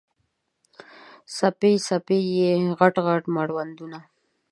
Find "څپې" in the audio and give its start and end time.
1.35-1.73, 1.85-2.19